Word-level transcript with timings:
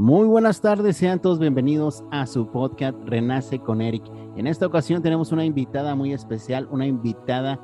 Muy 0.00 0.28
buenas 0.28 0.60
tardes, 0.60 0.96
sean 0.96 1.20
todos 1.20 1.40
bienvenidos 1.40 2.04
a 2.12 2.24
su 2.28 2.52
podcast 2.52 2.96
Renace 3.04 3.58
con 3.58 3.82
Eric. 3.82 4.04
En 4.36 4.46
esta 4.46 4.64
ocasión 4.64 5.02
tenemos 5.02 5.32
una 5.32 5.44
invitada 5.44 5.96
muy 5.96 6.12
especial, 6.12 6.68
una 6.70 6.86
invitada 6.86 7.60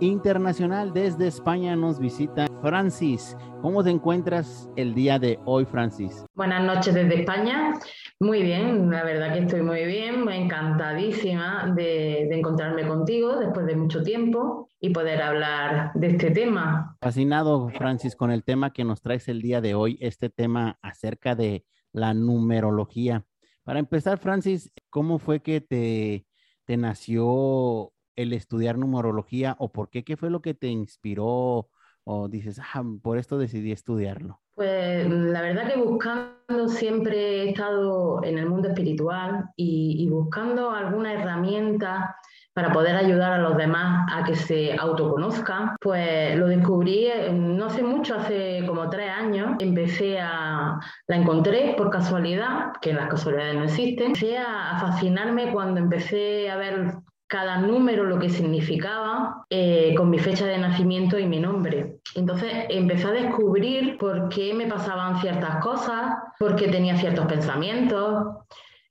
internacional 0.00 0.92
desde 0.92 1.28
España. 1.28 1.76
Nos 1.76 2.00
visita 2.00 2.48
Francis. 2.60 3.36
¿Cómo 3.62 3.84
te 3.84 3.90
encuentras 3.90 4.68
el 4.74 4.94
día 4.94 5.20
de 5.20 5.38
hoy, 5.44 5.64
Francis? 5.64 6.24
Buenas 6.34 6.64
noches 6.64 6.92
desde 6.92 7.20
España. 7.20 7.74
Muy 8.18 8.42
bien, 8.42 8.90
la 8.90 9.04
verdad 9.04 9.32
que 9.32 9.44
estoy 9.44 9.62
muy 9.62 9.84
bien, 9.84 10.28
encantadísima 10.28 11.72
de, 11.76 12.26
de 12.28 12.36
encontrarme 12.36 12.84
contigo 12.84 13.38
después 13.38 13.64
de 13.64 13.76
mucho 13.76 14.02
tiempo 14.02 14.70
y 14.80 14.90
poder 14.90 15.22
hablar 15.22 15.92
de 15.94 16.08
este 16.08 16.32
tema. 16.32 16.96
Fascinado, 17.00 17.68
Francis, 17.68 18.16
con 18.16 18.32
el 18.32 18.42
tema 18.42 18.72
que 18.72 18.82
nos 18.82 19.02
traes 19.02 19.28
el 19.28 19.40
día 19.40 19.60
de 19.60 19.76
hoy, 19.76 19.98
este 20.00 20.30
tema 20.30 20.80
acerca 20.82 21.36
de 21.36 21.64
la 21.96 22.12
numerología. 22.12 23.24
Para 23.64 23.78
empezar, 23.78 24.18
Francis, 24.18 24.70
¿cómo 24.90 25.18
fue 25.18 25.40
que 25.40 25.60
te, 25.62 26.26
te 26.66 26.76
nació 26.76 27.92
el 28.14 28.34
estudiar 28.34 28.76
numerología 28.76 29.56
o 29.58 29.72
por 29.72 29.88
qué? 29.88 30.04
¿Qué 30.04 30.16
fue 30.16 30.30
lo 30.30 30.42
que 30.42 30.52
te 30.54 30.68
inspiró 30.68 31.70
o 32.04 32.28
dices, 32.28 32.60
ah, 32.60 32.84
por 33.02 33.16
esto 33.16 33.38
decidí 33.38 33.72
estudiarlo? 33.72 34.40
Pues 34.54 35.08
la 35.08 35.40
verdad 35.40 35.72
que 35.72 35.80
buscando 35.80 36.68
siempre 36.68 37.42
he 37.42 37.50
estado 37.50 38.22
en 38.24 38.38
el 38.38 38.46
mundo 38.46 38.68
espiritual 38.68 39.50
y, 39.56 39.96
y 39.98 40.08
buscando 40.10 40.70
alguna 40.70 41.14
herramienta 41.14 42.16
para 42.56 42.72
poder 42.72 42.96
ayudar 42.96 43.32
a 43.34 43.38
los 43.38 43.54
demás 43.58 44.08
a 44.10 44.24
que 44.24 44.34
se 44.34 44.74
autoconozcan, 44.78 45.76
pues 45.78 46.34
lo 46.38 46.46
descubrí 46.46 47.04
eh, 47.04 47.30
no 47.30 47.66
hace 47.66 47.82
mucho, 47.82 48.14
hace 48.14 48.64
como 48.66 48.88
tres 48.88 49.10
años. 49.10 49.56
Empecé 49.58 50.18
a, 50.18 50.80
la 51.06 51.16
encontré 51.16 51.74
por 51.76 51.90
casualidad, 51.90 52.72
que 52.80 52.94
las 52.94 53.10
casualidades 53.10 53.56
no 53.56 53.64
existen. 53.64 54.06
Empecé 54.06 54.38
a 54.38 54.78
fascinarme 54.80 55.52
cuando 55.52 55.80
empecé 55.80 56.50
a 56.50 56.56
ver 56.56 56.94
cada 57.26 57.58
número 57.58 58.04
lo 58.04 58.18
que 58.18 58.30
significaba 58.30 59.44
eh, 59.50 59.94
con 59.94 60.08
mi 60.08 60.18
fecha 60.18 60.46
de 60.46 60.56
nacimiento 60.56 61.18
y 61.18 61.26
mi 61.26 61.40
nombre. 61.40 61.98
Entonces 62.14 62.50
empecé 62.70 63.08
a 63.08 63.12
descubrir 63.12 63.98
por 63.98 64.30
qué 64.30 64.54
me 64.54 64.66
pasaban 64.66 65.20
ciertas 65.20 65.56
cosas, 65.62 66.16
por 66.38 66.56
qué 66.56 66.68
tenía 66.68 66.96
ciertos 66.96 67.26
pensamientos. 67.26 68.28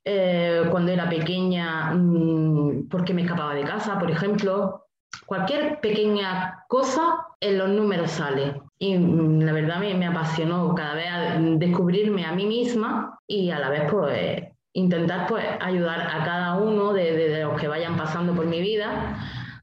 Eh, 0.08 0.62
cuando 0.70 0.92
era 0.92 1.08
pequeña, 1.08 1.92
mmm, 1.92 2.88
porque 2.88 3.12
me 3.12 3.22
escapaba 3.22 3.54
de 3.54 3.64
casa, 3.64 3.98
por 3.98 4.08
ejemplo. 4.08 4.84
Cualquier 5.26 5.80
pequeña 5.80 6.64
cosa 6.68 7.26
en 7.40 7.58
los 7.58 7.68
números 7.70 8.12
sale. 8.12 8.62
Y 8.78 8.96
mmm, 8.96 9.40
la 9.40 9.52
verdad 9.52 9.80
me, 9.80 9.94
me, 9.94 10.06
apasionó 10.06 10.72
cada 10.76 10.94
vez 10.94 11.58
descubrirme 11.58 12.24
a 12.24 12.32
mí 12.32 12.46
misma 12.46 13.18
y 13.26 13.50
a 13.50 13.58
la 13.58 13.68
vez 13.68 13.90
pues 13.90 14.44
intentar 14.74 15.26
pues 15.26 15.44
ayudar 15.60 16.02
a 16.02 16.24
cada 16.24 16.54
uno 16.54 16.92
de, 16.92 17.16
de, 17.16 17.28
de 17.30 17.44
los 17.44 17.60
que 17.60 17.66
vayan 17.66 17.96
pasando 17.96 18.32
por 18.32 18.46
mi 18.46 18.60
vida 18.60 19.18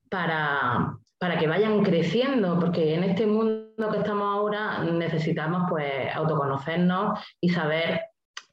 para, 0.10 0.98
para 1.20 1.38
que 1.38 1.48
vayan 1.48 1.84
creciendo, 1.84 2.60
porque 2.60 2.96
en 2.96 3.06
este 3.06 3.26
mundo 3.26 3.90
que 3.92 4.00
estamos 4.00 4.24
ahora 4.24 4.84
necesitamos 4.84 5.70
pues 5.70 6.14
autoconocernos 6.14 7.18
y 7.40 7.48
saber 7.48 8.02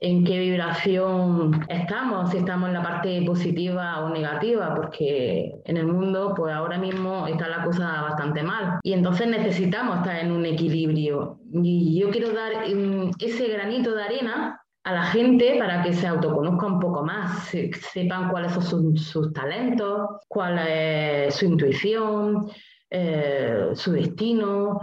en 0.01 0.25
qué 0.25 0.39
vibración 0.39 1.67
estamos, 1.69 2.31
si 2.31 2.39
estamos 2.39 2.69
en 2.69 2.75
la 2.75 2.83
parte 2.83 3.23
positiva 3.23 4.03
o 4.03 4.09
negativa, 4.09 4.75
porque 4.75 5.61
en 5.65 5.77
el 5.77 5.87
mundo, 5.87 6.33
pues 6.35 6.55
ahora 6.55 6.79
mismo 6.79 7.27
está 7.27 7.49
la 7.49 7.63
cosa 7.63 8.03
bastante 8.03 8.43
mal. 8.43 8.81
Y 8.83 8.95
entonces 8.95 9.29
necesitamos 9.29 9.99
estar 9.99 10.17
en 10.17 10.33
un 10.33 10.47
equilibrio. 10.47 11.39
Y 11.53 12.01
yo 12.01 12.11
quiero 12.11 12.33
dar 12.33 12.67
mm, 12.67 13.11
ese 13.19 13.49
granito 13.49 13.95
de 13.95 14.03
arena 14.03 14.61
a 14.85 14.93
la 14.93 15.03
gente 15.05 15.57
para 15.59 15.83
que 15.83 15.93
se 15.93 16.07
autoconozca 16.07 16.67
un 16.67 16.81
poco 16.81 17.05
más, 17.05 17.49
se, 17.49 17.71
sepan 17.75 18.31
cuáles 18.31 18.53
son 18.53 18.63
sus, 18.63 19.07
sus, 19.07 19.33
talentos, 19.35 20.09
cuál 20.27 20.59
es 20.67 21.35
su 21.35 21.45
intuición, 21.45 22.51
eh, 22.89 23.69
su 23.75 23.93
destino, 23.93 24.81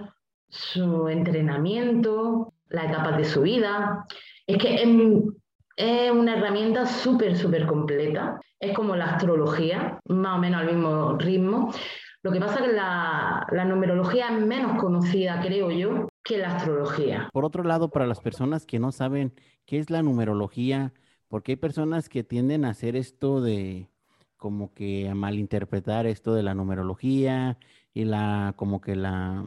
su 0.47 1.07
entrenamiento, 1.07 2.53
las 2.69 2.85
etapas 2.85 3.17
de 3.17 3.25
su 3.25 3.41
vida. 3.41 4.05
Es 4.47 4.57
que 4.57 4.75
es, 5.77 6.11
una 6.11 6.37
herramienta 6.37 6.85
súper, 6.85 7.37
súper 7.37 7.67
completa. 7.67 8.39
Es 8.59 8.73
como 8.73 8.95
la 8.95 9.11
astrología, 9.11 9.99
más 10.07 10.37
o 10.37 10.39
menos 10.39 10.61
al 10.61 10.67
mismo 10.67 11.17
ritmo. 11.17 11.71
Lo 12.23 12.31
que 12.31 12.39
pasa 12.39 12.55
es 12.55 12.61
que 12.61 12.73
la, 12.73 13.45
la 13.51 13.65
numerología 13.65 14.29
es 14.29 14.45
menos 14.45 14.81
conocida, 14.81 15.39
creo 15.41 15.69
yo, 15.69 16.07
que 16.23 16.37
la 16.37 16.55
astrología. 16.55 17.29
Por 17.31 17.45
otro 17.45 17.63
lado, 17.63 17.89
para 17.89 18.07
las 18.07 18.21
personas 18.21 18.65
que 18.65 18.79
no 18.79 18.91
saben 18.91 19.33
qué 19.65 19.77
es 19.77 19.89
la 19.89 20.01
numerología, 20.01 20.93
porque 21.27 21.51
hay 21.51 21.55
personas 21.57 22.09
que 22.09 22.23
tienden 22.23 22.65
a 22.65 22.69
hacer 22.69 22.95
esto 22.95 23.41
de 23.41 23.89
como 24.37 24.73
que 24.73 25.09
a 25.09 25.15
malinterpretar 25.15 26.05
esto 26.05 26.33
de 26.33 26.43
la 26.43 26.53
numerología 26.53 27.57
y 27.97 28.05
la, 28.05 28.53
como 28.55 28.79
que 28.79 28.95
la, 28.95 29.43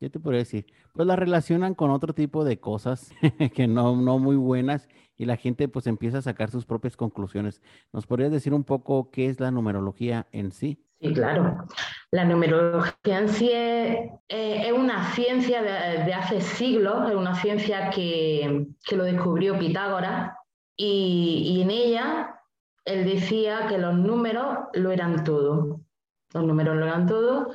¿qué 0.00 0.08
te 0.08 0.18
podría 0.18 0.38
decir? 0.38 0.64
Pues 0.94 1.06
la 1.06 1.14
relacionan 1.14 1.74
con 1.74 1.90
otro 1.90 2.14
tipo 2.14 2.42
de 2.42 2.58
cosas 2.58 3.10
que 3.54 3.66
no, 3.68 3.94
no 3.94 4.18
muy 4.18 4.36
buenas 4.36 4.88
y 5.14 5.26
la 5.26 5.36
gente 5.36 5.68
pues 5.68 5.86
empieza 5.86 6.18
a 6.18 6.22
sacar 6.22 6.50
sus 6.50 6.64
propias 6.64 6.96
conclusiones. 6.96 7.60
¿Nos 7.92 8.06
podrías 8.06 8.32
decir 8.32 8.54
un 8.54 8.64
poco 8.64 9.10
qué 9.10 9.26
es 9.26 9.40
la 9.40 9.50
numerología 9.50 10.26
en 10.32 10.52
sí? 10.52 10.82
Sí, 11.02 11.12
claro. 11.12 11.66
La 12.12 12.24
numerología 12.24 13.18
en 13.18 13.28
sí 13.28 13.50
es, 13.52 14.10
es 14.28 14.72
una 14.72 15.12
ciencia 15.12 15.60
de, 15.60 16.04
de, 16.04 16.14
hace 16.14 16.40
siglos, 16.40 17.10
es 17.10 17.14
una 17.14 17.34
ciencia 17.34 17.90
que, 17.90 18.68
que 18.86 18.96
lo 18.96 19.04
descubrió 19.04 19.58
Pitágoras 19.58 20.32
y, 20.78 21.58
y 21.58 21.60
en 21.60 21.70
ella 21.70 22.40
él 22.86 23.04
decía 23.04 23.66
que 23.68 23.76
los 23.76 23.94
números 23.94 24.60
lo 24.72 24.92
eran 24.92 25.24
todo 25.24 25.82
los 26.36 26.44
números 26.44 26.76
lo 26.76 26.86
eran 26.86 27.06
todo, 27.06 27.50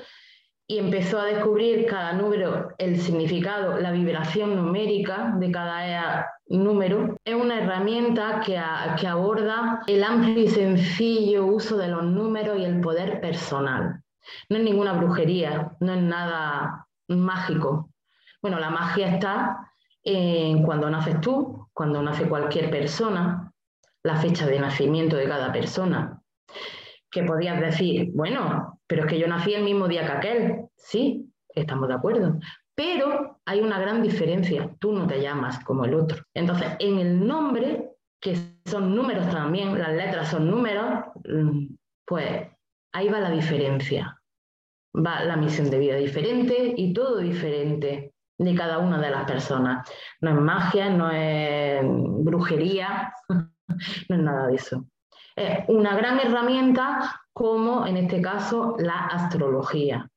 y 0.68 0.78
empezó 0.80 1.20
a 1.20 1.26
descubrir 1.26 1.86
cada 1.86 2.14
número, 2.14 2.70
el 2.78 3.00
significado, 3.02 3.78
la 3.78 3.92
vibración 3.92 4.56
numérica 4.56 5.34
de 5.38 5.52
cada 5.52 6.30
número. 6.48 7.18
Es 7.26 7.36
una 7.36 7.62
herramienta 7.62 8.42
que, 8.46 8.62
que 8.98 9.08
aborda 9.08 9.82
el 9.88 10.02
amplio 10.02 10.40
y 10.40 10.48
sencillo 10.48 11.46
uso 11.46 11.78
de 11.78 11.90
los 11.90 12.04
números 12.04 12.58
y 12.58 12.64
el 12.64 12.80
poder 12.80 13.20
personal. 13.20 14.02
No 14.48 14.58
es 14.58 14.64
ninguna 14.64 14.94
brujería, 14.94 15.72
no 15.82 15.94
es 15.94 16.02
nada 16.02 16.88
mágico. 17.10 17.90
Bueno, 18.42 18.58
la 18.58 18.70
magia 18.70 19.16
está 19.16 19.74
en 20.04 20.64
cuando 20.64 20.90
naces 20.90 21.20
tú, 21.20 21.68
cuando 21.74 22.02
nace 22.02 22.30
cualquier 22.30 22.70
persona, 22.70 23.52
la 24.04 24.16
fecha 24.16 24.48
de 24.48 24.60
nacimiento 24.60 25.18
de 25.18 25.28
cada 25.28 25.52
persona, 25.52 26.21
que 27.12 27.24
podías 27.24 27.60
decir, 27.60 28.10
bueno, 28.14 28.80
pero 28.88 29.04
es 29.04 29.10
que 29.10 29.20
yo 29.20 29.28
nací 29.28 29.54
el 29.54 29.64
mismo 29.64 29.88
día 29.88 30.06
que 30.06 30.12
aquel. 30.12 30.66
Sí, 30.76 31.30
estamos 31.50 31.90
de 31.90 31.96
acuerdo. 31.96 32.40
Pero 32.74 33.42
hay 33.46 33.60
una 33.60 33.80
gran 33.80 34.02
diferencia. 34.02 34.74
Tú 34.80 34.94
no 34.94 35.06
te 35.06 35.22
llamas 35.22 35.64
como 35.64 35.86
el 35.86 35.94
otro. 35.94 36.24
Entonces, 36.34 36.70
en 36.80 37.00
el 37.00 37.28
nombre, 37.28 37.92
que 38.20 38.38
son 38.66 38.96
números 38.96 39.30
también, 39.30 39.78
las 39.78 39.92
letras 39.92 40.30
son 40.30 40.50
números, 40.50 41.04
mm, 41.26 41.76
pues 42.06 42.48
ahí 42.94 43.10
va 43.10 43.20
la 43.20 43.30
diferencia. 43.30 44.18
Va 44.96 45.24
la 45.24 45.36
misión 45.36 45.70
de 45.70 45.80
vida 45.80 45.96
diferente 45.96 46.74
y 46.76 46.94
todo 46.94 47.18
diferente 47.18 48.14
de 48.38 48.56
cada 48.56 48.80
una 48.80 49.00
de 49.00 49.12
las 49.12 49.26
personas. 49.26 49.90
No 50.22 50.32
es 50.32 50.42
magia, 50.42 50.90
no 50.90 51.12
es 51.12 51.82
brujería, 51.84 53.14
no 53.30 54.16
es 54.16 54.22
nada 54.22 54.48
de 54.48 54.56
eso 54.56 54.86
es 55.36 55.60
una 55.68 55.96
gran 55.96 56.20
herramienta 56.20 57.22
como 57.34 57.86
en 57.88 57.98
este 57.98 58.22
caso 58.22 58.76
la 58.80 59.08
astrología, 59.08 60.10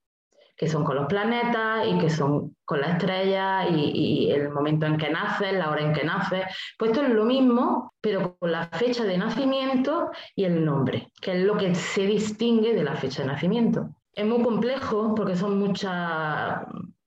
que 0.57 0.69
son 0.69 0.85
con 0.85 0.97
los 0.97 1.07
planetas 1.07 1.87
y 1.87 1.99
que 1.99 2.11
son 2.11 2.57
con 2.65 2.81
la 2.81 2.89
estrella 2.89 3.69
y, 3.69 4.31
el 4.31 4.51
momento 4.51 4.87
en 4.87 4.97
que 4.97 5.11
nace, 5.11 5.53
la 5.53 5.71
hora 5.71 5.83
en 5.83 5.93
que 5.93 6.05
nace. 6.05 6.45
Pues 6.79 6.91
esto 6.91 7.05
es 7.05 7.11
lo 7.11 7.25
mismo, 7.25 7.93
pero 8.01 8.37
con 8.37 8.53
la 8.53 8.67
fecha 8.69 9.05
de 9.05 9.19
nacimiento 9.19 10.11
y 10.35 10.45
el 10.45 10.65
nombre, 10.65 11.11
que 11.21 11.33
es 11.33 11.45
lo 11.45 11.57
que 11.57 11.75
se 11.75 12.07
distingue 12.07 12.75
de 12.75 12.85
la 12.85 12.95
fecha 12.95 13.23
de 13.23 13.29
nacimiento. 13.29 13.91
Es 14.13 14.25
muy 14.25 14.43
complejo 14.43 15.15
porque 15.15 15.37
son 15.37 15.59
muchos 15.59 15.91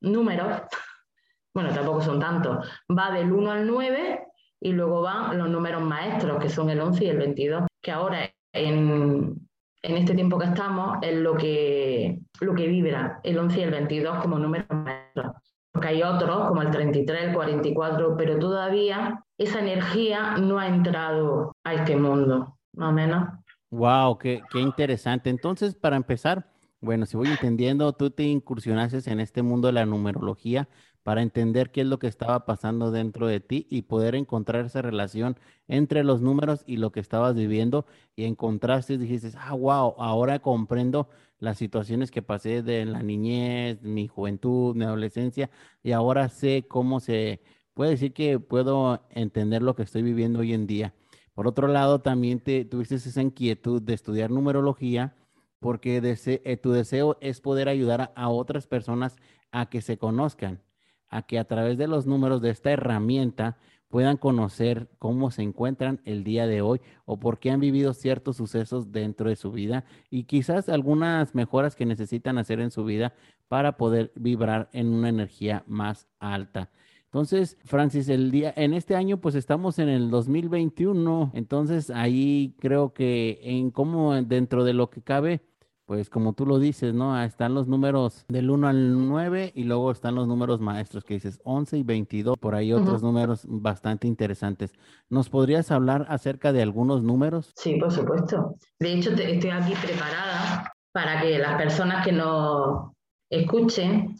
números, 0.01 0.61
bueno, 1.53 1.73
tampoco 1.73 2.01
son 2.01 2.19
tantos, 2.19 2.67
va 2.89 3.11
del 3.11 3.31
1 3.31 3.51
al 3.51 3.67
9 3.67 4.26
y 4.59 4.71
luego 4.71 5.01
van 5.01 5.37
los 5.37 5.49
números 5.49 5.81
maestros, 5.81 6.39
que 6.39 6.49
son 6.49 6.69
el 6.69 6.79
11 6.79 7.05
y 7.05 7.09
el 7.09 7.17
22 7.17 7.63
que 7.81 7.91
ahora 7.91 8.29
en, 8.53 9.47
en 9.81 9.97
este 9.97 10.13
tiempo 10.13 10.37
que 10.37 10.45
estamos 10.45 10.97
es 11.01 11.17
lo 11.17 11.35
que, 11.35 12.19
lo 12.41 12.53
que 12.53 12.67
vibra 12.67 13.19
el 13.23 13.37
11 13.37 13.59
y 13.59 13.63
el 13.63 13.71
22 13.71 14.19
como 14.19 14.39
números 14.39 14.67
maestros. 14.69 15.33
Porque 15.71 15.89
hay 15.89 16.03
otros 16.03 16.47
como 16.47 16.63
el 16.63 16.71
33, 16.71 17.25
el 17.25 17.33
44, 17.33 18.17
pero 18.17 18.39
todavía 18.39 19.23
esa 19.37 19.59
energía 19.59 20.37
no 20.37 20.57
ha 20.57 20.67
entrado 20.67 21.55
a 21.63 21.75
este 21.75 21.95
mundo, 21.95 22.57
más 22.73 22.89
o 22.89 22.91
menos. 22.91 23.29
Wow, 23.69 24.17
qué, 24.17 24.41
qué 24.51 24.59
interesante. 24.59 25.29
Entonces, 25.29 25.75
para 25.75 25.95
empezar, 25.95 26.49
bueno, 26.81 27.05
si 27.05 27.15
voy 27.15 27.27
entendiendo, 27.27 27.93
tú 27.93 28.09
te 28.09 28.23
incursionaste 28.23 29.11
en 29.11 29.19
este 29.19 29.43
mundo 29.43 29.67
de 29.67 29.73
la 29.73 29.85
numerología, 29.85 30.67
para 31.07 31.21
entender 31.21 31.71
qué 31.71 31.79
es 31.79 31.87
lo 31.87 31.99
que 31.99 32.07
estaba 32.07 32.45
pasando 32.45 32.91
dentro 32.91 33.27
de 33.27 33.39
ti 33.39 33.65
y 33.69 33.83
poder 33.83 34.13
encontrar 34.13 34.65
esa 34.65 34.81
relación 34.81 35.37
entre 35.69 36.03
los 36.03 36.21
números 36.21 36.65
y 36.67 36.75
lo 36.75 36.91
que 36.91 36.99
estabas 36.99 37.33
viviendo 37.33 37.85
y 38.17 38.25
encontraste 38.25 38.95
y 38.95 38.97
dijiste, 38.97 39.31
ah, 39.37 39.53
wow, 39.53 39.95
ahora 39.99 40.39
comprendo 40.39 41.07
las 41.39 41.59
situaciones 41.59 42.11
que 42.11 42.21
pasé 42.21 42.61
de 42.61 42.83
la 42.83 43.03
niñez, 43.03 43.81
mi 43.83 44.09
juventud, 44.09 44.75
mi 44.75 44.83
adolescencia 44.83 45.49
y 45.81 45.93
ahora 45.93 46.27
sé 46.27 46.65
cómo 46.67 46.99
se 46.99 47.39
puede 47.73 47.91
decir 47.91 48.11
que 48.11 48.37
puedo 48.41 49.07
entender 49.11 49.61
lo 49.61 49.77
que 49.77 49.83
estoy 49.83 50.01
viviendo 50.01 50.39
hoy 50.39 50.51
en 50.51 50.67
día. 50.67 50.93
Por 51.33 51.47
otro 51.47 51.69
lado, 51.69 52.01
también 52.01 52.41
te, 52.41 52.65
tuviste 52.65 52.95
esa 52.95 53.21
inquietud 53.21 53.81
de 53.81 53.93
estudiar 53.93 54.29
numerología 54.29 55.15
porque 55.61 56.01
eh, 56.03 56.57
tu 56.57 56.71
deseo 56.73 57.17
es 57.21 57.39
poder 57.39 57.69
ayudar 57.69 58.11
a 58.13 58.27
otras 58.27 58.67
personas 58.67 59.15
a 59.53 59.69
que 59.69 59.81
se 59.81 59.97
conozcan 59.97 60.66
a 61.09 61.21
que 61.23 61.39
a 61.39 61.45
través 61.45 61.77
de 61.77 61.87
los 61.87 62.05
números 62.05 62.41
de 62.41 62.49
esta 62.49 62.71
herramienta 62.71 63.57
puedan 63.89 64.17
conocer 64.17 64.89
cómo 64.99 65.31
se 65.31 65.43
encuentran 65.43 66.01
el 66.05 66.23
día 66.23 66.47
de 66.47 66.61
hoy 66.61 66.81
o 67.05 67.17
por 67.19 67.39
qué 67.39 67.51
han 67.51 67.59
vivido 67.59 67.93
ciertos 67.93 68.37
sucesos 68.37 68.91
dentro 68.91 69.29
de 69.29 69.35
su 69.35 69.51
vida 69.51 69.85
y 70.09 70.23
quizás 70.23 70.69
algunas 70.69 71.35
mejoras 71.35 71.75
que 71.75 71.85
necesitan 71.85 72.37
hacer 72.37 72.59
en 72.59 72.71
su 72.71 72.83
vida 72.83 73.13
para 73.47 73.77
poder 73.77 74.11
vibrar 74.15 74.69
en 74.73 74.87
una 74.87 75.09
energía 75.09 75.63
más 75.67 76.07
alta. 76.19 76.69
Entonces, 77.05 77.57
Francis, 77.63 78.09
el 78.09 78.31
día 78.31 78.53
en 78.57 78.73
este 78.73 78.95
año 78.95 79.21
pues 79.21 79.35
estamos 79.35 79.79
en 79.79 79.87
el 79.87 80.09
2021, 80.09 81.31
entonces 81.33 81.89
ahí 81.89 82.53
creo 82.59 82.93
que 82.93 83.39
en 83.41 83.71
cómo 83.71 84.13
dentro 84.21 84.65
de 84.65 84.73
lo 84.73 84.89
que 84.89 85.01
cabe 85.01 85.41
pues 85.87 86.09
como 86.09 86.33
tú 86.33 86.45
lo 86.45 86.59
dices, 86.59 86.93
¿no? 86.93 87.19
Están 87.23 87.53
los 87.53 87.67
números 87.67 88.25
del 88.27 88.49
1 88.49 88.67
al 88.67 89.07
9 89.07 89.53
y 89.55 89.63
luego 89.63 89.89
están 89.89 90.15
los 90.15 90.27
números 90.27 90.59
maestros 90.59 91.05
que 91.05 91.13
dices 91.13 91.39
11 91.45 91.77
y 91.77 91.83
22, 91.83 92.37
por 92.37 92.55
ahí 92.55 92.73
otros 92.73 93.01
números 93.01 93.45
bastante 93.47 94.05
interesantes. 94.05 94.73
¿Nos 95.09 95.29
podrías 95.29 95.71
hablar 95.71 96.05
acerca 96.09 96.51
de 96.51 96.61
algunos 96.61 97.03
números? 97.03 97.53
Sí, 97.55 97.75
por 97.79 97.89
supuesto. 97.89 98.55
De 98.77 98.93
hecho, 98.93 99.11
estoy 99.11 99.49
aquí 99.49 99.73
preparada 99.81 100.73
para 100.91 101.21
que 101.21 101.39
las 101.39 101.55
personas 101.55 102.03
que 102.03 102.11
nos 102.11 102.91
escuchen 103.29 104.17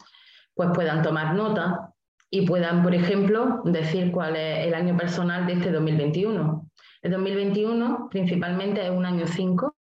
pues 0.54 0.70
puedan 0.72 1.02
tomar 1.02 1.34
nota 1.34 1.92
y 2.30 2.46
puedan, 2.46 2.82
por 2.82 2.94
ejemplo, 2.94 3.60
decir 3.64 4.10
cuál 4.10 4.36
es 4.36 4.66
el 4.66 4.72
año 4.72 4.96
personal 4.96 5.46
de 5.46 5.52
este 5.52 5.70
2021. 5.70 6.66
El 7.02 7.12
2021 7.12 8.08
principalmente 8.10 8.86
es 8.86 8.90
un 8.90 9.04
año 9.04 9.26
5 9.26 9.74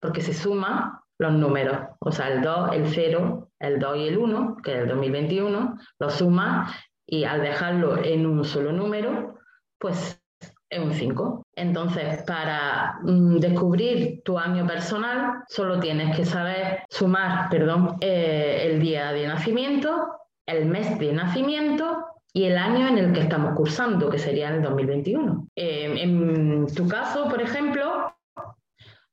porque 0.00 0.20
se 0.20 0.32
suma 0.32 1.03
los 1.18 1.32
números, 1.32 1.78
o 2.00 2.10
sea, 2.10 2.28
el 2.28 2.42
2, 2.42 2.72
el 2.72 2.88
0, 2.88 3.48
el 3.60 3.78
2 3.78 3.96
y 3.96 4.08
el 4.08 4.18
1, 4.18 4.56
que 4.62 4.72
es 4.72 4.78
el 4.78 4.88
2021, 4.88 5.78
lo 5.98 6.10
sumas 6.10 6.74
y 7.06 7.24
al 7.24 7.42
dejarlo 7.42 8.02
en 8.02 8.26
un 8.26 8.44
solo 8.44 8.72
número, 8.72 9.38
pues 9.78 10.20
es 10.68 10.80
un 10.80 10.92
5. 10.92 11.46
Entonces, 11.54 12.22
para 12.24 12.98
mm, 13.02 13.38
descubrir 13.38 14.22
tu 14.24 14.38
año 14.38 14.66
personal, 14.66 15.44
solo 15.48 15.78
tienes 15.78 16.16
que 16.16 16.24
saber 16.24 16.80
sumar, 16.88 17.48
perdón, 17.48 17.96
eh, 18.00 18.68
el 18.70 18.80
día 18.80 19.12
de 19.12 19.26
nacimiento, 19.28 20.18
el 20.46 20.66
mes 20.66 20.98
de 20.98 21.12
nacimiento 21.12 22.04
y 22.32 22.44
el 22.44 22.58
año 22.58 22.88
en 22.88 22.98
el 22.98 23.12
que 23.12 23.20
estamos 23.20 23.54
cursando, 23.54 24.10
que 24.10 24.18
sería 24.18 24.48
el 24.48 24.62
2021. 24.62 25.48
Eh, 25.54 25.94
en 25.98 26.66
tu 26.74 26.88
caso, 26.88 27.28
por 27.28 27.40
ejemplo, 27.40 28.13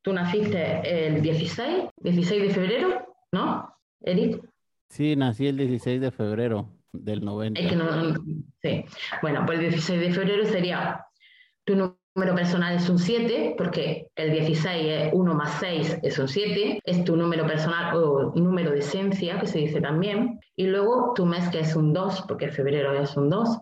Tú 0.01 0.13
naciste 0.13 1.07
el 1.07 1.21
16, 1.21 1.85
16 1.97 2.41
de 2.41 2.49
febrero, 2.49 3.15
¿no, 3.31 3.75
Eric? 4.01 4.43
Sí, 4.89 5.15
nací 5.15 5.47
el 5.47 5.57
16 5.57 6.01
de 6.01 6.11
febrero 6.11 6.69
del 6.91 7.23
90. 7.23 7.61
sí. 8.61 8.85
Bueno, 9.21 9.43
pues 9.45 9.59
el 9.59 9.69
16 9.69 9.99
de 10.01 10.11
febrero 10.11 10.45
sería 10.45 11.05
tu 11.63 11.75
número 11.75 12.35
personal 12.35 12.75
es 12.75 12.89
un 12.89 12.99
7, 12.99 13.55
porque 13.57 14.07
el 14.15 14.31
16 14.31 14.85
es 14.87 15.13
1 15.13 15.33
más 15.33 15.57
6 15.59 15.99
es 16.03 16.19
un 16.19 16.27
7, 16.27 16.81
es 16.83 17.03
tu 17.05 17.15
número 17.15 17.45
personal 17.47 17.95
o 17.95 18.33
número 18.35 18.71
de 18.71 18.79
esencia, 18.79 19.39
que 19.39 19.47
se 19.47 19.59
dice 19.59 19.79
también, 19.79 20.39
y 20.55 20.65
luego 20.65 21.13
tu 21.15 21.25
mes 21.25 21.47
que 21.49 21.59
es 21.59 21.75
un 21.75 21.93
2, 21.93 22.25
porque 22.27 22.49
febrero 22.49 22.93
es 23.01 23.15
un 23.15 23.29
2, 23.29 23.59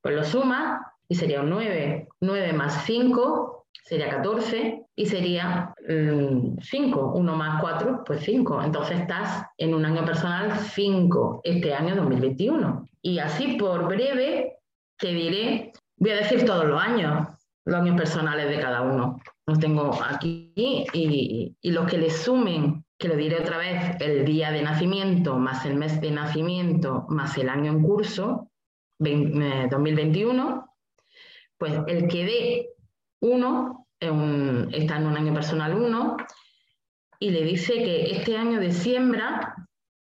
pues 0.00 0.14
lo 0.14 0.24
sumas 0.24 0.80
y 1.08 1.14
sería 1.14 1.42
un 1.42 1.50
9. 1.50 2.08
9 2.20 2.52
más 2.54 2.84
5 2.86 3.59
sería 3.84 4.08
14 4.08 4.86
y 4.94 5.06
sería 5.06 5.74
5, 5.86 6.60
mm, 6.60 7.16
1 7.16 7.36
más 7.36 7.60
4, 7.60 8.04
pues 8.04 8.20
5. 8.20 8.62
Entonces 8.62 9.00
estás 9.00 9.46
en 9.58 9.74
un 9.74 9.84
año 9.84 10.04
personal 10.04 10.56
5 10.56 11.40
este 11.44 11.74
año 11.74 11.96
2021. 11.96 12.88
Y 13.02 13.18
así 13.18 13.56
por 13.56 13.88
breve 13.88 14.58
te 14.98 15.08
diré, 15.08 15.72
voy 15.96 16.10
a 16.10 16.16
decir 16.16 16.44
todos 16.44 16.66
los 16.66 16.80
años, 16.80 17.28
los 17.64 17.80
años 17.80 17.96
personales 17.96 18.48
de 18.48 18.60
cada 18.60 18.82
uno. 18.82 19.18
Los 19.46 19.58
tengo 19.58 19.98
aquí 20.08 20.52
y, 20.54 21.56
y 21.60 21.70
los 21.72 21.88
que 21.88 21.98
le 21.98 22.10
sumen, 22.10 22.84
que 22.98 23.08
lo 23.08 23.16
diré 23.16 23.40
otra 23.40 23.58
vez, 23.58 23.96
el 24.00 24.24
día 24.24 24.52
de 24.52 24.62
nacimiento 24.62 25.36
más 25.36 25.64
el 25.64 25.74
mes 25.74 26.00
de 26.00 26.10
nacimiento 26.10 27.06
más 27.08 27.36
el 27.38 27.48
año 27.48 27.72
en 27.72 27.82
curso, 27.82 28.50
2021, 29.00 30.48
eh, 30.48 30.70
pues 31.56 31.72
el 31.86 32.08
que 32.08 32.24
dé 32.24 32.68
uno, 33.20 33.86
está 33.98 34.96
en 34.96 35.06
un 35.06 35.16
año 35.16 35.34
personal 35.34 35.74
uno, 35.74 36.16
y 37.18 37.30
le 37.30 37.42
dice 37.42 37.74
que 37.74 38.12
este 38.12 38.36
año 38.36 38.60
de 38.60 38.72
siembra 38.72 39.54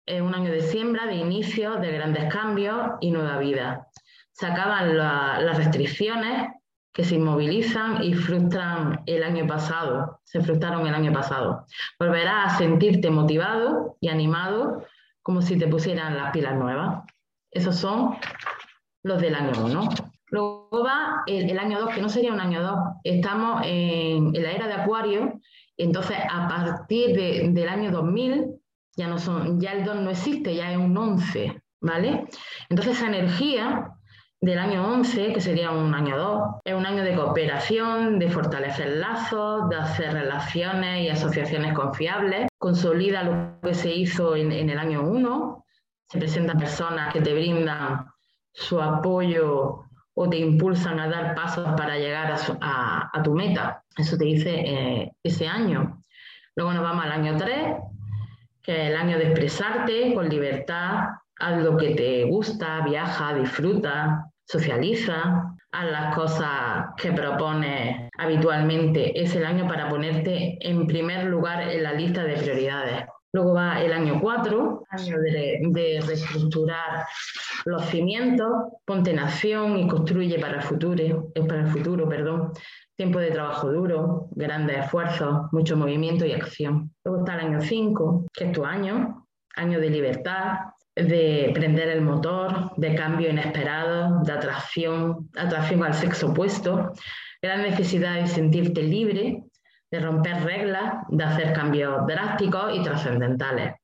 es 0.07 0.21
un 0.21 0.35
año 0.35 0.51
de 0.51 0.63
siembra, 0.63 1.07
de 1.07 1.15
inicio, 1.15 1.77
de 1.77 1.93
grandes 1.93 2.33
cambios 2.33 2.93
y 3.01 3.11
nueva 3.11 3.39
vida. 3.39 3.87
Se 4.33 4.47
acaban 4.47 4.97
las 4.97 5.57
restricciones 5.57 6.49
que 6.93 7.05
se 7.05 7.15
inmovilizan 7.15 8.03
y 8.03 8.15
frustran 8.15 9.03
el 9.07 9.23
año 9.23 9.47
pasado, 9.47 10.21
se 10.25 10.43
frustraron 10.43 10.87
el 10.87 10.95
año 10.95 11.13
pasado. 11.13 11.67
Volverás 11.99 12.55
a 12.55 12.59
sentirte 12.59 13.11
motivado 13.11 13.97
y 14.01 14.09
animado 14.09 14.85
como 15.23 15.41
si 15.41 15.59
te 15.59 15.69
pusieran 15.69 16.17
las 16.17 16.33
pilas 16.33 16.55
nuevas. 16.55 17.05
Esos 17.51 17.77
son 17.77 18.17
los 19.03 19.21
del 19.21 19.35
año 19.35 19.53
1. 19.65 19.89
Luego 20.33 20.83
va 20.83 21.23
el, 21.27 21.59
año 21.59 21.79
2, 21.79 21.95
que 21.95 22.01
no 22.01 22.09
sería 22.09 22.33
un 22.33 22.41
año 22.41 22.63
2. 22.63 22.79
Estamos 23.05 23.61
en, 23.67 24.33
la 24.33 24.53
era 24.53 24.67
de 24.67 24.73
Acuario, 24.73 25.39
entonces 25.77 26.17
a 26.29 26.49
partir 26.49 27.53
del 27.53 27.69
año 27.69 27.91
2000 27.91 28.47
ya, 28.97 29.09
no 29.09 29.19
son, 29.19 29.61
ya 29.61 29.73
el 29.73 29.85
2 29.85 29.97
no 29.97 30.11
existe, 30.11 30.55
ya 30.55 30.73
es 30.73 30.79
un 30.79 30.97
11, 30.97 31.61
¿vale? 31.83 32.25
Entonces 32.71 32.97
esa 32.97 33.09
energía 33.09 33.91
del 34.41 34.59
año 34.59 34.91
11, 34.91 35.35
que 35.35 35.41
sería 35.43 35.71
un 35.71 35.95
año 35.95 36.17
2, 36.17 36.43
es 36.65 36.75
un 36.75 36.87
año 36.87 37.05
de 37.05 37.15
cooperación, 37.15 38.19
de 38.19 38.31
fortalecer 38.31 38.89
lazos, 38.89 39.69
de 39.69 39.77
hacer 39.77 40.15
relaciones 40.15 41.03
y 41.03 41.11
asociaciones 41.11 41.75
confiables, 41.75 42.49
consolida 42.59 43.23
lo 43.23 43.61
que 43.61 43.75
se 43.75 43.93
hizo 43.93 44.35
en, 44.35 44.51
en 44.51 44.71
el 44.71 44.79
año 44.79 45.03
1, 45.03 45.65
se 46.09 46.19
presentan 46.19 46.59
personas 46.59 47.13
que 47.13 47.21
te 47.21 47.35
brindan 47.35 48.07
su 48.55 48.81
apoyo 48.81 49.92
o 50.15 50.29
te 50.29 50.39
impulsan 50.39 51.01
a 51.01 51.09
dar 51.09 51.35
pasos 51.35 51.67
para 51.77 51.97
llegar 51.97 52.35
a, 52.61 53.23
tu 53.25 53.35
meta. 53.35 53.83
Eso 53.97 54.17
te 54.17 54.25
dice 54.25 54.51
eh, 54.55 55.13
ese 55.23 55.47
año. 55.47 56.01
Luego 56.55 56.73
nos 56.73 56.83
vamos 56.83 57.05
al 57.05 57.13
año 57.13 57.37
3, 57.37 57.77
que 58.63 58.73
es 58.73 58.91
el 58.91 58.97
año 58.97 59.19
de 59.19 59.29
expresarte 59.29 60.15
con 60.15 60.29
libertad, 60.29 61.09
haz 61.39 61.63
lo 61.63 61.77
que 61.77 61.95
te 61.95 62.25
gusta, 62.25 62.81
viaja, 62.83 63.35
disfruta, 63.35 64.27
socializa, 64.45 65.55
haz 65.73 65.91
las 65.91 66.15
cosas 66.15 66.87
que 66.97 67.13
propones 67.13 68.09
habitualmente. 68.19 69.21
Es 69.21 69.35
el 69.35 69.47
año 69.47 69.67
para 69.67 69.89
ponerte 69.89 70.59
en 70.61 70.87
primer 70.87 71.25
lugar 71.25 71.63
en 71.63 71.83
la 71.83 71.93
lista 71.95 72.23
de 72.25 72.35
prioridades. 72.35 73.05
Luego 73.33 73.55
va 73.55 73.81
el 73.81 73.93
año 73.93 74.21
4, 74.21 74.85
año 74.91 75.19
de, 75.21 76.01
reestructurar 76.07 77.07
los 77.65 77.85
cimientos, 77.87 78.49
ponte 78.85 79.11
en 79.11 79.21
acción 79.21 79.79
y 79.79 79.89
construye 79.89 80.39
para 80.39 80.57
el 80.57 80.63
futuro, 80.63 81.31
eh, 81.35 81.43
para 81.47 81.63
el 81.63 81.69
futuro, 81.69 82.07
perdón. 82.09 82.53
Tiempo 82.95 83.19
de 83.21 83.31
trabajo 83.31 83.73
duro, 83.73 84.29
grandes 84.33 84.85
esfuerzos, 84.85 85.51
mucho 85.51 85.79
movimiento 85.79 86.27
y 86.27 86.33
acción. 86.33 86.93
Luego 87.05 87.21
está 87.21 87.35
el 87.35 87.47
año 87.47 87.61
5, 87.63 88.27
que 88.35 88.45
es 88.45 88.53
tu 88.53 88.67
año, 88.67 89.27
año 89.57 89.81
de 89.81 89.89
libertad, 89.89 90.59
de 90.95 91.51
prender 91.55 91.89
el 91.89 92.03
motor, 92.03 92.73
de 92.77 92.95
cambio 92.95 93.31
inesperado, 93.31 94.23
de 94.25 94.33
atracción, 94.33 95.31
atracción 95.37 95.83
al 95.83 95.95
sexo 95.95 96.29
opuesto, 96.29 96.93
gran 97.41 97.63
necesidad 97.63 98.21
de 98.21 98.27
sentirte 98.27 98.83
libre, 98.83 99.43
de 99.93 100.01
romper 100.01 100.43
reglas, 100.43 101.05
de 101.09 101.23
hacer 101.23 101.53
cambios 101.53 102.07
drásticos 102.07 102.75
y 102.75 102.83
trascendentales. 102.83 103.75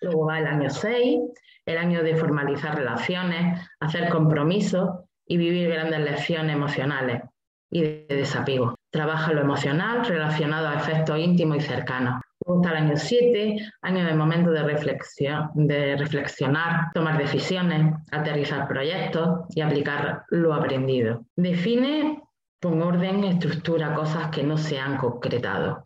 Luego 0.00 0.26
va 0.26 0.38
el 0.38 0.46
año 0.46 0.70
6, 0.70 1.18
el 1.66 1.78
año 1.78 2.02
de 2.02 2.16
formalizar 2.16 2.74
relaciones, 2.74 3.60
hacer 3.80 4.08
compromisos 4.08 4.88
y 5.26 5.36
vivir 5.36 5.68
grandes 5.68 6.00
lecciones 6.00 6.56
emocionales 6.56 7.22
y 7.70 7.82
de 7.82 8.06
desapego. 8.08 8.74
trabaja 8.90 9.32
lo 9.32 9.42
emocional 9.42 10.04
relacionado 10.04 10.66
a 10.66 10.74
efectos 10.74 11.16
íntimos 11.16 11.58
y 11.58 11.60
cercanos. 11.60 12.20
Luego 12.44 12.62
está 12.62 12.76
el 12.76 12.84
año 12.84 12.96
7, 12.96 13.56
año 13.82 14.04
de 14.04 14.14
momento 14.14 14.50
de 14.50 14.64
reflexión, 14.64 15.50
de 15.54 15.96
reflexionar, 15.96 16.86
tomar 16.94 17.18
decisiones, 17.18 17.94
aterrizar 18.10 18.66
proyectos 18.66 19.46
y 19.54 19.60
aplicar 19.60 20.24
lo 20.30 20.54
aprendido. 20.54 21.26
Define 21.36 22.20
con 22.60 22.82
orden, 22.82 23.24
estructura 23.24 23.94
cosas 23.94 24.28
que 24.30 24.42
no 24.42 24.58
se 24.58 24.78
han 24.78 24.98
concretado. 24.98 25.84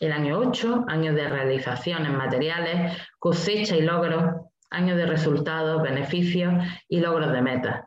El 0.00 0.12
año 0.12 0.38
8, 0.38 0.84
año 0.88 1.14
de 1.14 1.28
realizaciones 1.28 2.12
materiales, 2.12 2.96
cosecha 3.18 3.76
y 3.76 3.82
logros, 3.82 4.34
año 4.70 4.96
de 4.96 5.06
resultados, 5.06 5.82
beneficios 5.82 6.52
y 6.88 7.00
logros 7.00 7.32
de 7.32 7.42
metas. 7.42 7.84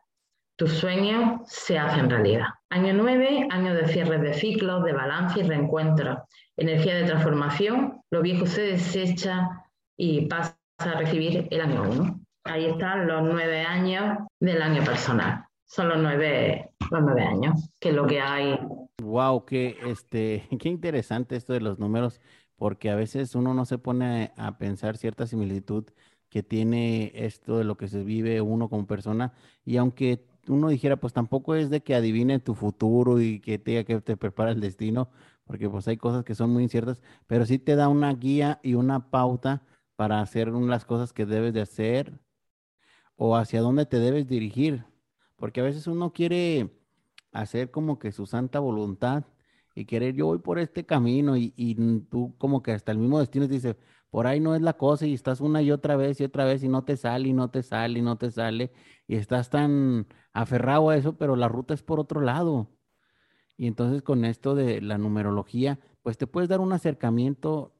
Tus 0.57 0.73
sueños 0.73 1.41
se 1.45 1.77
hacen 1.77 2.09
realidad. 2.09 2.47
Año 2.69 2.93
9, 2.93 3.47
año 3.51 3.75
de 3.75 3.87
cierres 3.87 4.21
de 4.21 4.33
ciclos, 4.33 4.83
de 4.83 4.93
balance 4.93 5.39
y 5.39 5.43
reencuentro. 5.43 6.25
Energía 6.55 6.95
de 6.95 7.03
transformación, 7.03 8.01
lo 8.09 8.21
viejo 8.21 8.47
se 8.47 8.61
desecha 8.61 9.49
y 9.95 10.25
pasa 10.25 10.57
a 10.79 10.97
recibir 10.97 11.47
el 11.51 11.61
año 11.61 11.83
1. 11.83 12.19
Ahí 12.45 12.65
están 12.65 13.07
los 13.07 13.23
nueve 13.23 13.61
años 13.61 14.17
del 14.39 14.61
año 14.61 14.83
personal. 14.83 15.45
Son 15.65 15.89
los 15.89 15.97
nueve, 15.99 16.66
nueve 16.91 17.23
años, 17.23 17.69
que 17.79 17.91
lo 17.91 18.05
que 18.07 18.19
hay. 18.19 18.59
Wow, 19.01 19.45
qué, 19.45 19.77
este, 19.85 20.47
qué 20.59 20.69
interesante 20.69 21.35
esto 21.35 21.53
de 21.53 21.61
los 21.61 21.79
números, 21.79 22.21
porque 22.55 22.89
a 22.89 22.95
veces 22.95 23.35
uno 23.35 23.53
no 23.53 23.65
se 23.65 23.77
pone 23.77 24.31
a 24.37 24.57
pensar 24.57 24.97
cierta 24.97 25.27
similitud 25.27 25.85
que 26.29 26.43
tiene 26.43 27.11
esto 27.15 27.57
de 27.57 27.63
lo 27.63 27.77
que 27.77 27.87
se 27.87 28.03
vive 28.03 28.41
uno 28.41 28.69
como 28.69 28.85
persona, 28.85 29.33
y 29.63 29.77
aunque 29.77 30.25
uno 30.47 30.69
dijera, 30.69 30.97
pues 30.97 31.13
tampoco 31.13 31.55
es 31.55 31.69
de 31.69 31.81
que 31.81 31.95
adivine 31.95 32.39
tu 32.39 32.55
futuro 32.55 33.21
y 33.21 33.39
que 33.39 33.59
te, 33.59 33.83
que 33.85 34.01
te 34.01 34.17
prepara 34.17 34.51
el 34.51 34.61
destino, 34.61 35.09
porque 35.45 35.69
pues 35.69 35.87
hay 35.87 35.97
cosas 35.97 36.23
que 36.23 36.35
son 36.35 36.51
muy 36.51 36.63
inciertas, 36.63 37.01
pero 37.27 37.45
sí 37.45 37.59
te 37.59 37.75
da 37.75 37.87
una 37.87 38.13
guía 38.13 38.59
y 38.63 38.73
una 38.75 39.09
pauta 39.09 39.63
para 39.95 40.21
hacer 40.21 40.49
las 40.49 40.85
cosas 40.85 41.13
que 41.13 41.25
debes 41.25 41.53
de 41.53 41.61
hacer 41.61 42.19
o 43.15 43.35
hacia 43.35 43.61
dónde 43.61 43.85
te 43.85 43.99
debes 43.99 44.27
dirigir, 44.27 44.85
porque 45.35 45.61
a 45.61 45.63
veces 45.63 45.87
uno 45.87 46.13
quiere 46.13 46.76
hacer 47.41 47.71
como 47.71 47.99
que 47.99 48.11
su 48.11 48.25
santa 48.25 48.59
voluntad 48.59 49.25
y 49.75 49.85
querer, 49.85 50.15
yo 50.15 50.25
voy 50.27 50.39
por 50.39 50.59
este 50.59 50.85
camino 50.85 51.37
y, 51.37 51.53
y 51.55 51.75
tú 52.09 52.35
como 52.37 52.63
que 52.63 52.71
hasta 52.71 52.91
el 52.91 52.97
mismo 52.97 53.19
destino 53.19 53.47
te 53.47 53.53
dice, 53.53 53.77
por 54.09 54.25
ahí 54.27 54.39
no 54.39 54.55
es 54.55 54.61
la 54.61 54.73
cosa 54.73 55.05
y 55.05 55.13
estás 55.13 55.41
una 55.41 55.61
y 55.61 55.71
otra 55.71 55.95
vez 55.95 56.19
y 56.19 56.23
otra 56.23 56.45
vez 56.45 56.63
y 56.63 56.67
no 56.67 56.83
te 56.83 56.97
sale 56.97 57.29
y 57.29 57.33
no 57.33 57.49
te 57.49 57.61
sale 57.63 57.99
y 57.99 58.01
no 58.01 58.17
te 58.17 58.31
sale 58.31 58.71
y 59.07 59.15
estás 59.15 59.49
tan 59.49 60.07
aferrado 60.33 60.89
a 60.89 60.97
eso, 60.97 61.17
pero 61.17 61.35
la 61.35 61.47
ruta 61.47 61.73
es 61.73 61.83
por 61.83 61.99
otro 61.99 62.21
lado. 62.21 62.69
Y 63.57 63.67
entonces 63.67 64.01
con 64.03 64.25
esto 64.25 64.55
de 64.55 64.81
la 64.81 64.97
numerología, 64.97 65.79
pues 66.03 66.17
te 66.17 66.27
puedes 66.27 66.49
dar 66.49 66.59
un 66.59 66.73
acercamiento 66.73 67.73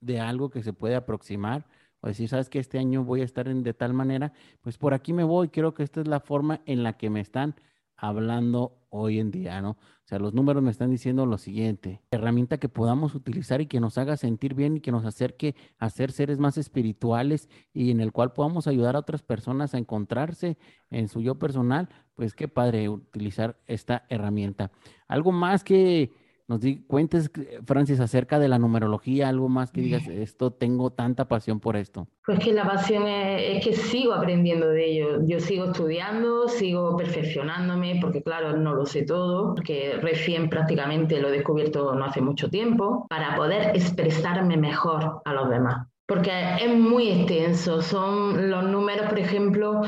de 0.00 0.20
algo 0.20 0.50
que 0.50 0.62
se 0.62 0.72
puede 0.72 0.94
aproximar 0.96 1.66
o 2.00 2.08
decir, 2.08 2.28
sabes 2.28 2.48
que 2.50 2.58
este 2.58 2.78
año 2.78 3.04
voy 3.04 3.22
a 3.22 3.24
estar 3.24 3.48
en, 3.48 3.62
de 3.62 3.74
tal 3.74 3.94
manera, 3.94 4.32
pues 4.60 4.78
por 4.78 4.94
aquí 4.94 5.12
me 5.12 5.24
voy, 5.24 5.48
creo 5.48 5.74
que 5.74 5.82
esta 5.82 6.00
es 6.00 6.08
la 6.08 6.20
forma 6.20 6.60
en 6.66 6.82
la 6.82 6.96
que 6.96 7.10
me 7.10 7.20
están 7.20 7.56
hablando 7.96 8.78
hoy 8.90 9.18
en 9.18 9.30
día, 9.30 9.60
¿no? 9.60 9.70
O 9.70 10.08
sea, 10.08 10.18
los 10.18 10.34
números 10.34 10.62
me 10.62 10.70
están 10.70 10.90
diciendo 10.90 11.26
lo 11.26 11.36
siguiente, 11.36 12.00
herramienta 12.10 12.58
que 12.58 12.68
podamos 12.68 13.14
utilizar 13.14 13.60
y 13.60 13.66
que 13.66 13.80
nos 13.80 13.98
haga 13.98 14.16
sentir 14.16 14.54
bien 14.54 14.76
y 14.76 14.80
que 14.80 14.92
nos 14.92 15.04
acerque 15.04 15.56
a 15.78 15.90
ser 15.90 16.12
seres 16.12 16.38
más 16.38 16.58
espirituales 16.58 17.48
y 17.72 17.90
en 17.90 18.00
el 18.00 18.12
cual 18.12 18.32
podamos 18.32 18.66
ayudar 18.68 18.94
a 18.94 19.00
otras 19.00 19.22
personas 19.22 19.74
a 19.74 19.78
encontrarse 19.78 20.58
en 20.90 21.08
su 21.08 21.20
yo 21.22 21.38
personal, 21.38 21.88
pues 22.14 22.34
qué 22.34 22.46
padre 22.46 22.88
utilizar 22.88 23.58
esta 23.66 24.06
herramienta. 24.08 24.70
Algo 25.08 25.32
más 25.32 25.64
que 25.64 26.12
nos 26.48 26.60
di, 26.60 26.84
cuentes, 26.86 27.30
Francis, 27.64 27.98
acerca 27.98 28.38
de 28.38 28.48
la 28.48 28.58
numerología, 28.58 29.28
algo 29.28 29.48
más 29.48 29.72
que 29.72 29.80
digas, 29.80 30.06
esto, 30.08 30.52
tengo 30.52 30.90
tanta 30.90 31.26
pasión 31.26 31.60
por 31.60 31.76
esto. 31.76 32.06
Pues 32.24 32.38
que 32.38 32.52
la 32.52 32.64
pasión 32.64 33.06
es, 33.06 33.64
que 33.64 33.74
sigo 33.74 34.12
aprendiendo 34.12 34.68
de 34.68 34.92
ello. 34.92 35.26
Yo 35.26 35.40
sigo 35.40 35.66
estudiando, 35.66 36.48
sigo 36.48 36.96
perfeccionándome, 36.96 37.98
porque 38.00 38.22
claro, 38.22 38.56
no 38.56 38.74
lo 38.74 38.86
sé 38.86 39.02
todo, 39.02 39.54
porque 39.54 39.98
recién 40.00 40.48
prácticamente 40.48 41.20
lo 41.20 41.28
he 41.28 41.32
descubierto 41.32 41.94
no 41.94 42.04
hace 42.04 42.20
mucho 42.20 42.48
tiempo, 42.48 43.06
para 43.08 43.36
poder 43.36 43.74
expresarme 43.74 44.56
mejor 44.56 45.22
a 45.24 45.32
los 45.32 45.50
demás 45.50 45.86
porque 46.08 46.30
es 46.60 46.72
muy 46.72 47.08
extenso. 47.08 47.82
Son 47.82 48.48
los 48.48 48.64
números, 48.64 49.08
por 49.08 49.18
ejemplo, 49.18 49.80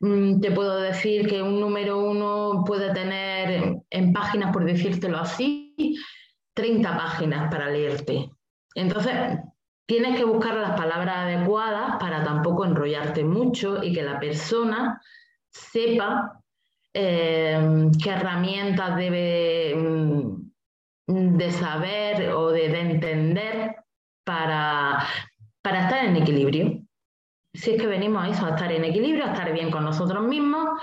mm, 0.00 0.40
te 0.40 0.50
puedo 0.50 0.80
decir 0.80 1.28
que 1.28 1.42
un 1.42 1.60
número 1.60 1.98
uno 1.98 2.64
puede 2.66 2.92
tener 2.94 3.76
en 3.90 4.12
páginas, 4.14 4.52
por 4.52 4.64
decírtelo 4.64 5.18
así, 5.18 5.65
30 6.54 6.96
páginas 6.96 7.50
para 7.50 7.70
leerte. 7.70 8.30
Entonces, 8.74 9.12
tienes 9.86 10.16
que 10.16 10.24
buscar 10.24 10.54
las 10.54 10.76
palabras 10.76 11.16
adecuadas 11.18 11.96
para 11.98 12.24
tampoco 12.24 12.64
enrollarte 12.64 13.24
mucho 13.24 13.82
y 13.82 13.92
que 13.92 14.02
la 14.02 14.18
persona 14.18 15.00
sepa 15.50 16.40
eh, 16.92 17.90
qué 18.02 18.10
herramientas 18.10 18.96
debe 18.96 19.74
mm, 19.76 21.36
de 21.36 21.52
saber 21.52 22.30
o 22.30 22.50
de 22.50 22.80
entender 22.80 23.76
para, 24.24 25.06
para 25.62 25.84
estar 25.84 26.04
en 26.04 26.16
equilibrio. 26.16 26.80
Si 27.54 27.70
es 27.70 27.80
que 27.80 27.86
venimos 27.86 28.24
a 28.24 28.28
eso, 28.28 28.46
a 28.46 28.50
estar 28.50 28.72
en 28.72 28.84
equilibrio, 28.84 29.24
a 29.24 29.32
estar 29.32 29.52
bien 29.52 29.70
con 29.70 29.84
nosotros 29.84 30.26
mismos, 30.26 30.80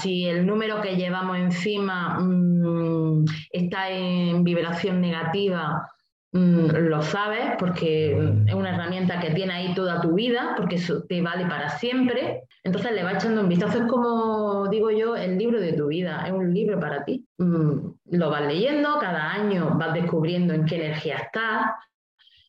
si 0.00 0.26
el 0.26 0.46
número 0.46 0.80
que 0.80 0.96
llevamos 0.96 1.38
encima 1.38 2.18
mm, 2.66 3.24
está 3.50 3.90
en 3.90 4.44
vibración 4.44 5.00
negativa, 5.00 5.88
mm, 6.32 6.66
lo 6.88 7.02
sabes, 7.02 7.56
porque 7.58 8.12
es 8.46 8.54
una 8.54 8.74
herramienta 8.74 9.20
que 9.20 9.30
tiene 9.30 9.52
ahí 9.52 9.74
toda 9.74 10.00
tu 10.00 10.14
vida, 10.14 10.54
porque 10.56 10.76
eso 10.76 11.04
te 11.08 11.22
vale 11.22 11.46
para 11.46 11.68
siempre. 11.70 12.42
Entonces 12.64 12.92
le 12.92 13.04
va 13.04 13.12
echando 13.12 13.42
un 13.42 13.48
vistazo, 13.48 13.78
es 13.78 13.86
como 13.86 14.68
digo 14.68 14.90
yo, 14.90 15.16
el 15.16 15.38
libro 15.38 15.60
de 15.60 15.72
tu 15.72 15.86
vida, 15.86 16.24
es 16.26 16.32
un 16.32 16.52
libro 16.52 16.80
para 16.80 17.04
ti. 17.04 17.26
Mm, 17.38 17.78
lo 18.10 18.30
vas 18.30 18.46
leyendo, 18.46 18.98
cada 19.00 19.32
año 19.32 19.76
vas 19.78 19.94
descubriendo 19.94 20.52
en 20.54 20.64
qué 20.66 20.76
energía 20.76 21.16
estás, 21.16 21.72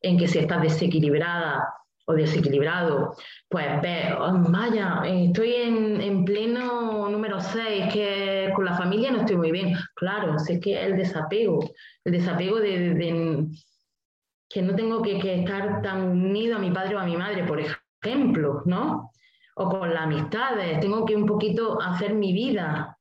en 0.02 0.18
que 0.18 0.28
si 0.28 0.40
estás 0.40 0.62
desequilibrada 0.62 1.68
o 2.10 2.14
desequilibrado, 2.14 3.16
pues 3.50 3.82
ve, 3.82 4.16
oh, 4.18 4.34
vaya, 4.50 5.02
estoy 5.06 5.54
en, 5.56 6.24
pleno 6.24 7.10
número 7.10 7.42
6, 7.42 7.94
que 7.94 8.52
con 8.56 8.64
la 8.64 8.78
familia 8.78 9.12
no 9.12 9.20
estoy 9.20 9.36
muy 9.36 9.52
bien. 9.52 9.76
Claro, 9.94 10.40
sé 10.40 10.60
que 10.60 10.82
el 10.82 10.96
desapego, 10.96 11.60
el 12.06 12.14
desapego 12.14 12.60
de, 12.60 13.46
que 14.50 14.62
no 14.62 14.74
tengo 14.74 15.02
que, 15.02 15.20
que, 15.20 15.42
estar 15.42 15.82
tan 15.82 16.04
unido 16.10 16.56
a 16.56 16.60
mi 16.60 16.72
padre 16.72 16.96
o 16.96 17.00
a 17.00 17.06
mi 17.06 17.18
madre, 17.18 17.44
por 17.44 17.60
ejemplo, 17.60 18.62
¿no? 18.66 19.12
O 19.56 19.70
con 19.70 19.94
las 19.94 20.04
amistades, 20.04 20.80
tengo 20.80 21.06
que 21.06 21.16
un 21.16 21.26
poquito 21.26 21.82
hacer 21.82 22.14
mi 22.14 22.32
vida, 22.32 22.98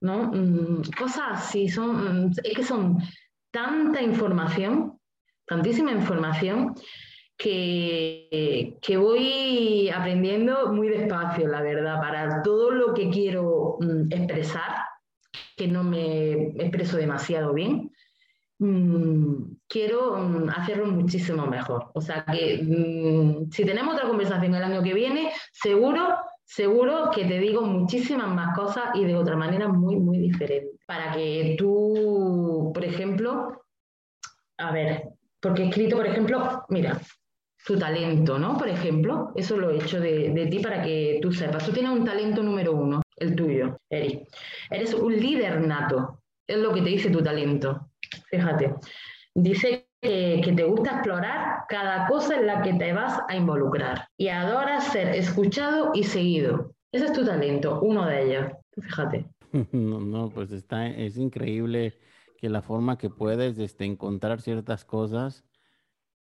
¿no? 0.00 0.30
Mm, 0.32 0.82
cosas 0.98 1.24
así, 1.32 1.68
son, 1.68 2.32
es 2.42 2.54
que 2.54 2.64
son 2.64 2.96
tanta 3.50 4.00
información 4.00 4.98
tantísima 5.48 5.90
información 5.90 6.74
que, 7.38 8.76
que, 8.82 8.96
voy 8.96 9.88
aprendiendo 9.90 10.72
muy 10.72 10.88
despacio, 10.88 11.46
la 11.46 11.62
verdad, 11.62 12.00
para 12.00 12.42
todo 12.42 12.72
lo 12.72 12.92
que 12.92 13.08
quiero 13.10 13.76
mm, 13.78 14.12
expresar, 14.12 14.74
que 15.56 15.68
no 15.68 15.84
me 15.84 16.48
expreso 16.58 16.96
demasiado 16.96 17.54
bien, 17.54 17.92
mm, 18.58 19.54
quiero 19.68 20.18
mm, 20.18 20.48
hacerlo 20.48 20.86
muchísimo 20.86 21.46
mejor. 21.46 21.92
O 21.94 22.00
sea 22.00 22.24
que 22.24 22.58
si 23.52 23.64
tenemos 23.64 23.94
otra 23.94 24.08
conversación 24.08 24.56
el 24.56 24.64
año 24.64 24.82
que 24.82 24.94
viene, 24.94 25.30
seguro, 25.52 26.16
seguro 26.44 27.10
que 27.14 27.24
te 27.24 27.38
digo 27.38 27.62
muchísimas 27.62 28.28
más 28.34 28.56
cosas 28.56 28.86
y 28.94 29.04
de 29.04 29.14
otra 29.14 29.36
manera 29.36 29.68
muy, 29.68 29.96
muy 29.96 30.18
diferente. 30.18 30.70
Para 30.86 31.12
que 31.12 31.54
tú, 31.56 32.72
por 32.74 32.84
ejemplo, 32.84 33.62
a 34.56 34.72
ver, 34.72 35.04
porque 35.40 35.62
he 35.62 35.68
escrito, 35.68 35.96
por 35.96 36.06
ejemplo, 36.06 36.64
mira, 36.68 37.00
tu 37.64 37.78
talento, 37.78 38.38
¿no? 38.38 38.56
Por 38.56 38.68
ejemplo, 38.68 39.32
eso 39.36 39.56
lo 39.56 39.70
he 39.70 39.76
hecho 39.76 40.00
de, 40.00 40.48
ti 40.50 40.58
para 40.60 40.82
que 40.82 41.18
tú 41.20 41.32
sepas. 41.32 41.64
Tú 41.64 41.72
tienes 41.72 41.92
un 41.92 42.04
talento 42.04 42.42
número 42.42 42.72
uno, 42.72 43.02
el 43.16 43.34
tuyo, 43.36 43.78
Eri. 43.90 44.22
Eres 44.70 44.94
un 44.94 45.14
líder 45.14 45.60
nato, 45.60 46.22
es 46.46 46.58
lo 46.58 46.72
que 46.72 46.82
te 46.82 46.90
dice 46.90 47.10
tu 47.10 47.22
talento. 47.22 47.90
Fíjate. 48.30 48.74
Dice 49.34 49.88
que, 50.00 50.40
que, 50.42 50.52
te 50.52 50.64
gusta 50.64 50.92
explorar 50.92 51.64
cada 51.68 52.06
cosa 52.06 52.36
en 52.36 52.46
la 52.46 52.62
que 52.62 52.74
te 52.74 52.92
vas 52.92 53.20
a 53.28 53.36
involucrar 53.36 54.08
y 54.16 54.28
adoras 54.28 54.92
ser 54.92 55.08
escuchado 55.08 55.92
y 55.94 56.04
seguido. 56.04 56.72
Ese 56.90 57.06
es 57.06 57.12
tu 57.12 57.24
talento, 57.24 57.80
uno 57.82 58.06
de 58.06 58.22
ellos. 58.22 58.52
Fíjate. 58.72 59.26
No, 59.72 60.00
no, 60.00 60.28
pues 60.28 60.52
está, 60.52 60.88
es 60.88 61.16
increíble 61.16 61.94
que 62.38 62.48
la 62.48 62.62
forma 62.62 62.98
que 62.98 63.10
puedes 63.10 63.58
este, 63.58 63.84
encontrar 63.84 64.40
ciertas 64.40 64.84
cosas, 64.84 65.44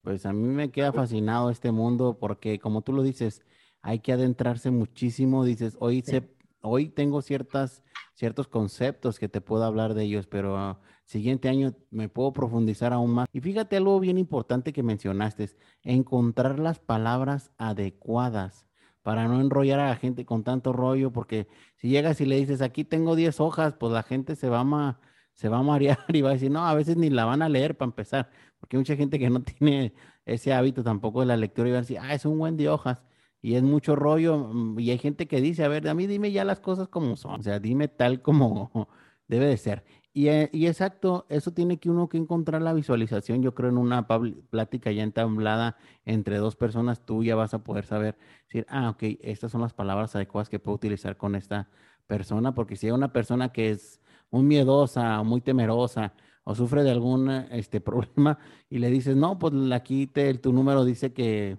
pues 0.06 0.24
a 0.24 0.32
mí 0.32 0.46
me 0.46 0.70
queda 0.70 0.92
fascinado 0.92 1.50
este 1.50 1.72
mundo 1.72 2.16
porque 2.20 2.60
como 2.60 2.82
tú 2.82 2.92
lo 2.92 3.02
dices, 3.02 3.42
hay 3.82 3.98
que 3.98 4.12
adentrarse 4.12 4.70
muchísimo, 4.70 5.44
dices, 5.44 5.76
hoy, 5.80 6.02
se, 6.02 6.30
hoy 6.60 6.90
tengo 6.90 7.22
ciertas 7.22 7.82
ciertos 8.14 8.46
conceptos 8.46 9.18
que 9.18 9.28
te 9.28 9.40
puedo 9.40 9.64
hablar 9.64 9.94
de 9.94 10.04
ellos, 10.04 10.28
pero 10.28 10.56
ah, 10.56 10.78
siguiente 11.06 11.48
año 11.48 11.74
me 11.90 12.08
puedo 12.08 12.32
profundizar 12.32 12.92
aún 12.92 13.10
más. 13.10 13.26
Y 13.32 13.40
fíjate 13.40 13.76
algo 13.76 13.98
bien 13.98 14.16
importante 14.16 14.72
que 14.72 14.84
mencionaste, 14.84 15.50
encontrar 15.82 16.60
las 16.60 16.78
palabras 16.78 17.50
adecuadas 17.58 18.68
para 19.02 19.26
no 19.26 19.40
enrollar 19.40 19.80
a 19.80 19.88
la 19.88 19.96
gente 19.96 20.24
con 20.24 20.44
tanto 20.44 20.72
rollo, 20.72 21.10
porque 21.10 21.48
si 21.74 21.88
llegas 21.88 22.20
y 22.20 22.26
le 22.26 22.36
dices, 22.36 22.62
aquí 22.62 22.84
tengo 22.84 23.16
10 23.16 23.40
hojas, 23.40 23.74
pues 23.74 23.92
la 23.92 24.04
gente 24.04 24.36
se 24.36 24.48
va 24.48 24.60
a, 24.60 25.00
se 25.36 25.48
va 25.48 25.58
a 25.58 25.62
marear 25.62 25.98
y 26.08 26.22
va 26.22 26.30
a 26.30 26.32
decir, 26.32 26.50
no, 26.50 26.66
a 26.66 26.74
veces 26.74 26.96
ni 26.96 27.10
la 27.10 27.24
van 27.24 27.42
a 27.42 27.48
leer 27.48 27.76
para 27.76 27.90
empezar, 27.90 28.30
porque 28.58 28.76
hay 28.76 28.80
mucha 28.80 28.96
gente 28.96 29.18
que 29.18 29.30
no 29.30 29.42
tiene 29.42 29.94
ese 30.24 30.52
hábito 30.52 30.82
tampoco 30.82 31.20
de 31.20 31.26
la 31.26 31.36
lectura 31.36 31.68
y 31.68 31.72
va 31.72 31.78
a 31.78 31.82
decir, 31.82 31.98
ah, 32.00 32.14
es 32.14 32.24
un 32.24 32.38
buen 32.38 32.56
de 32.56 32.68
hojas 32.68 33.04
y 33.42 33.54
es 33.54 33.62
mucho 33.62 33.94
rollo. 33.96 34.38
Mm, 34.38 34.80
y 34.80 34.90
hay 34.90 34.98
gente 34.98 35.28
que 35.28 35.40
dice, 35.40 35.64
a 35.64 35.68
ver, 35.68 35.88
a 35.88 35.94
mí 35.94 36.06
dime 36.06 36.32
ya 36.32 36.44
las 36.44 36.60
cosas 36.60 36.88
como 36.88 37.16
son, 37.16 37.40
o 37.40 37.42
sea, 37.42 37.60
dime 37.60 37.88
tal 37.88 38.22
como 38.22 38.88
debe 39.28 39.46
de 39.46 39.56
ser. 39.56 39.84
Y, 40.12 40.28
eh, 40.28 40.48
y, 40.50 40.66
exacto, 40.66 41.26
eso 41.28 41.52
tiene 41.52 41.78
que 41.78 41.90
uno 41.90 42.08
que 42.08 42.16
encontrar 42.16 42.62
la 42.62 42.72
visualización, 42.72 43.42
yo 43.42 43.54
creo, 43.54 43.68
en 43.68 43.76
una 43.76 44.06
plática 44.06 44.90
ya 44.90 45.02
entablada 45.02 45.76
entre 46.06 46.38
dos 46.38 46.56
personas, 46.56 47.04
tú 47.04 47.22
ya 47.22 47.36
vas 47.36 47.52
a 47.52 47.62
poder 47.62 47.84
saber, 47.84 48.16
decir, 48.44 48.64
ah, 48.70 48.88
ok, 48.90 49.02
estas 49.20 49.52
son 49.52 49.60
las 49.60 49.74
palabras 49.74 50.16
adecuadas 50.16 50.48
que 50.48 50.58
puedo 50.58 50.76
utilizar 50.76 51.18
con 51.18 51.34
esta 51.34 51.68
persona, 52.06 52.54
porque 52.54 52.76
si 52.76 52.86
hay 52.86 52.92
una 52.92 53.12
persona 53.12 53.52
que 53.52 53.70
es 53.70 54.00
muy 54.36 54.44
miedosa, 54.44 55.22
muy 55.22 55.40
temerosa, 55.40 56.12
o 56.44 56.54
sufre 56.54 56.82
de 56.82 56.90
algún 56.90 57.30
este, 57.30 57.80
problema, 57.90 58.38
y 58.68 58.78
le 58.78 58.90
dices, 58.90 59.16
no, 59.16 59.38
pues 59.38 59.54
aquí 59.72 60.06
te, 60.06 60.34
tu 60.34 60.52
número 60.52 60.84
dice 60.84 61.12
que 61.12 61.58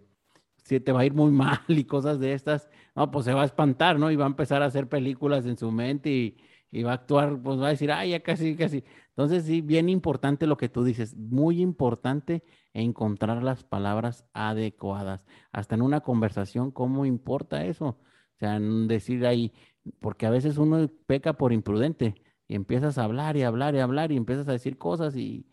si 0.64 0.80
te 0.80 0.92
va 0.92 1.02
a 1.02 1.06
ir 1.06 1.14
muy 1.14 1.32
mal 1.44 1.62
y 1.68 1.86
cosas 1.86 2.20
de 2.20 2.34
estas, 2.34 2.70
no, 2.96 3.10
pues 3.12 3.26
se 3.26 3.34
va 3.34 3.42
a 3.44 3.46
espantar, 3.46 4.00
¿no? 4.00 4.12
Y 4.12 4.16
va 4.16 4.26
a 4.26 4.28
empezar 4.28 4.62
a 4.62 4.66
hacer 4.66 4.88
películas 4.90 5.46
en 5.46 5.58
su 5.58 5.72
mente 5.72 6.10
y, 6.12 6.38
y 6.72 6.84
va 6.84 6.92
a 6.92 6.96
actuar, 6.96 7.42
pues 7.42 7.60
va 7.60 7.68
a 7.68 7.70
decir, 7.70 7.92
ay, 7.92 8.12
ya 8.12 8.22
casi, 8.22 8.56
casi. 8.56 8.84
Entonces, 9.10 9.46
sí, 9.46 9.62
bien 9.62 9.90
importante 9.90 10.46
lo 10.46 10.58
que 10.58 10.70
tú 10.70 10.84
dices, 10.84 11.16
muy 11.16 11.62
importante 11.62 12.44
encontrar 12.74 13.44
las 13.44 13.64
palabras 13.64 14.26
adecuadas. 14.34 15.26
Hasta 15.52 15.76
en 15.76 15.82
una 15.82 16.02
conversación, 16.02 16.72
¿cómo 16.72 17.06
importa 17.06 17.66
eso? 17.66 17.88
O 17.88 18.40
sea, 18.40 18.60
decir 18.60 19.26
ahí, 19.26 19.52
porque 20.00 20.28
a 20.28 20.30
veces 20.30 20.58
uno 20.58 20.88
peca 21.08 21.34
por 21.34 21.54
imprudente 21.54 22.16
y 22.48 22.56
empiezas 22.56 22.98
a 22.98 23.04
hablar 23.04 23.38
y 23.38 23.44
hablar 23.44 23.76
y 23.76 23.80
hablar 23.80 24.12
y 24.12 24.18
empiezas 24.18 24.48
a 24.48 24.54
decir 24.54 24.78
cosas 24.78 25.16
y, 25.16 25.48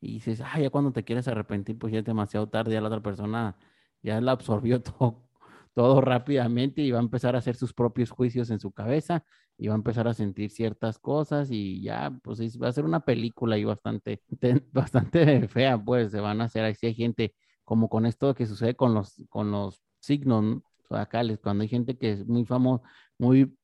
y 0.00 0.14
dices, 0.14 0.40
ay, 0.44 0.64
ya 0.64 0.70
cuando 0.70 0.92
te 0.92 1.04
quieres 1.04 1.28
arrepentir, 1.28 1.78
pues 1.78 1.92
ya 1.92 2.00
es 2.00 2.04
demasiado 2.04 2.48
tarde, 2.48 2.72
ya 2.72 2.80
la 2.80 2.88
otra 2.88 3.02
persona 3.02 3.56
ya 4.02 4.20
la 4.20 4.32
absorbió 4.32 4.82
todo, 4.82 5.28
todo 5.74 6.00
rápidamente 6.00 6.82
y 6.82 6.90
va 6.90 6.98
a 6.98 7.02
empezar 7.02 7.34
a 7.36 7.38
hacer 7.38 7.56
sus 7.56 7.72
propios 7.72 8.10
juicios 8.10 8.50
en 8.50 8.60
su 8.60 8.72
cabeza 8.72 9.24
y 9.56 9.68
va 9.68 9.74
a 9.74 9.76
empezar 9.76 10.08
a 10.08 10.14
sentir 10.14 10.50
ciertas 10.50 10.98
cosas 10.98 11.50
y 11.50 11.82
ya, 11.82 12.10
pues 12.22 12.40
va 12.60 12.68
a 12.68 12.72
ser 12.72 12.84
una 12.84 13.00
película 13.00 13.58
y 13.58 13.64
bastante, 13.64 14.22
bastante 14.72 15.46
fea, 15.48 15.78
pues 15.82 16.10
se 16.12 16.20
van 16.20 16.40
a 16.40 16.44
hacer, 16.44 16.64
así 16.64 16.86
hay 16.86 16.94
gente 16.94 17.34
como 17.64 17.88
con 17.88 18.06
esto 18.06 18.34
que 18.34 18.46
sucede 18.46 18.74
con 18.74 18.94
los, 18.94 19.22
con 19.28 19.50
los 19.50 19.82
signos 20.00 20.62
zodiacales, 20.88 21.38
cuando 21.40 21.62
hay 21.62 21.68
gente 21.68 21.96
que 21.98 22.12
es 22.12 22.26
muy 22.26 22.44
famosa, 22.44 22.82
muy, 23.18 23.54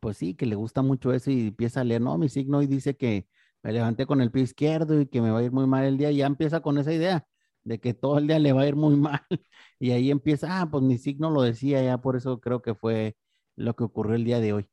pues 0.00 0.16
sí, 0.18 0.34
que 0.34 0.46
le 0.46 0.56
gusta 0.56 0.82
mucho 0.82 1.12
eso 1.12 1.30
y 1.30 1.48
empieza 1.48 1.80
a 1.80 1.84
leer, 1.84 2.00
no, 2.00 2.18
mi 2.18 2.28
signo 2.28 2.62
y 2.62 2.66
dice 2.66 2.96
que 2.96 3.26
me 3.62 3.72
levanté 3.72 4.06
con 4.06 4.20
el 4.20 4.30
pie 4.30 4.42
izquierdo 4.42 5.00
y 5.00 5.06
que 5.06 5.20
me 5.20 5.30
va 5.30 5.40
a 5.40 5.42
ir 5.42 5.52
muy 5.52 5.66
mal 5.66 5.84
el 5.84 5.98
día, 5.98 6.10
y 6.10 6.18
ya 6.18 6.26
empieza 6.26 6.60
con 6.60 6.78
esa 6.78 6.92
idea 6.92 7.26
de 7.64 7.80
que 7.80 7.94
todo 7.94 8.18
el 8.18 8.26
día 8.26 8.38
le 8.38 8.52
va 8.52 8.62
a 8.62 8.66
ir 8.68 8.76
muy 8.76 8.96
mal. 8.96 9.22
Y 9.78 9.90
ahí 9.92 10.10
empieza, 10.10 10.60
ah, 10.60 10.70
pues 10.70 10.82
mi 10.82 10.98
signo 10.98 11.30
lo 11.30 11.42
decía, 11.42 11.82
ya 11.82 11.98
por 11.98 12.16
eso 12.16 12.40
creo 12.40 12.62
que 12.62 12.74
fue 12.74 13.16
lo 13.56 13.74
que 13.76 13.84
ocurrió 13.84 14.14
el 14.14 14.24
día 14.24 14.40
de 14.40 14.52
hoy. 14.52 14.68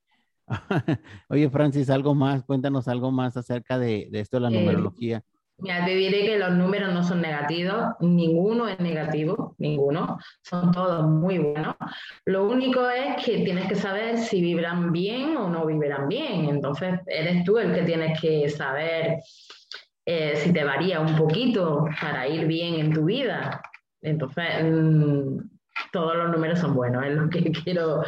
Oye, 1.30 1.50
Francis, 1.50 1.90
algo 1.90 2.16
más, 2.16 2.44
cuéntanos 2.44 2.88
algo 2.88 3.12
más 3.12 3.36
acerca 3.38 3.80
de, 3.80 4.10
esto 4.14 4.38
de 4.38 4.42
la 4.42 4.50
eh, 4.50 4.60
numerología. 4.60 5.24
Mira, 5.58 5.86
te 5.86 5.96
diré 5.96 6.26
que 6.26 6.38
los 6.38 6.52
números 6.52 6.94
no 6.94 7.02
son 7.02 7.22
negativos, 7.22 7.96
ninguno 8.02 8.68
es 8.68 8.78
negativo, 8.80 9.56
ninguno, 9.58 10.20
son 10.42 10.72
todos 10.72 11.08
muy 11.08 11.38
buenos. 11.38 11.76
Lo 12.26 12.46
único 12.46 12.90
es 12.90 13.24
que 13.24 13.40
tienes 13.40 13.68
que 13.68 13.76
saber 13.76 14.18
si 14.18 14.42
vibran 14.42 14.92
bien 14.92 15.38
o 15.38 15.50
no 15.50 15.66
vibran 15.66 16.10
bien. 16.10 16.50
Entonces, 16.50 17.00
eres 17.08 17.46
tú 17.46 17.58
el 17.58 17.74
que 17.74 17.84
tienes 17.84 18.20
que 18.20 18.50
saber 18.50 19.20
eh, 20.06 20.36
si 20.36 20.52
te 20.52 20.64
varía 20.64 21.00
un 21.00 21.16
poquito 21.16 21.86
para 22.02 22.28
ir 22.28 22.46
bien 22.48 22.76
en 22.76 22.94
tu 22.94 23.06
vida. 23.06 23.62
Entonces, 24.02 24.64
mm, 24.64 25.38
todos 25.94 26.18
los 26.18 26.32
números 26.32 26.60
son 26.60 26.76
buenos, 26.76 27.06
es 27.06 27.14
lo 27.14 27.30
que 27.30 27.52
quiero 27.64 28.04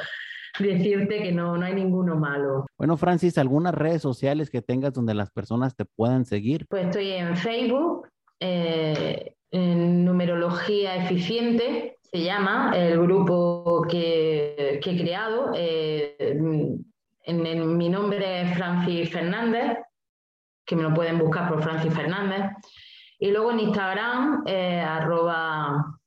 decirte 0.60 1.22
que 1.22 1.32
no, 1.32 1.58
no 1.58 1.65
hay 1.65 1.74
ninguno 1.74 2.15
malo. 2.15 2.65
Bueno, 2.78 2.98
Francis, 2.98 3.38
¿algunas 3.38 3.74
redes 3.74 4.02
sociales 4.02 4.50
que 4.50 4.62
tengas 4.62 4.93
donde 4.93 5.13
las 5.13 5.32
personas 5.32 5.76
te 5.76 5.86
puedan 5.86 6.26
seguir? 6.26 6.65
Pues 6.70 6.86
estoy 6.86 7.12
en 7.12 7.36
Facebook, 7.36 8.08
eh, 8.39 9.34
en 9.52 10.06
Numerología 10.06 10.96
Eficiente, 10.96 11.98
se 12.02 12.24
llama 12.24 12.72
el 12.76 13.02
grupo 13.02 13.86
que, 13.89 14.80
que 14.82 14.91
he 14.91 15.02
creado. 15.02 15.52
Eh, 15.56 16.15
en, 16.20 17.78
mi 17.78 17.89
nombre 17.89 18.41
es 18.41 18.56
Francis 18.56 19.12
Fernández 19.12 19.78
que 20.67 20.76
me 20.76 20.84
lo 20.84 20.93
pueden 20.93 21.17
buscar 21.17 21.50
por 21.50 21.63
Francis 21.63 21.93
Fernández. 21.93 22.52
Y 23.17 23.32
luego 23.32 23.52
en 23.52 23.62
Instagram, 23.62 24.43
eh, 24.46 24.82
arroba 24.82 25.98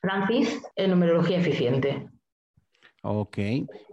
Francis, 0.00 0.62
en 0.76 0.90
numerología 0.90 1.38
eficiente. 1.38 2.08
Ok, 3.02 3.38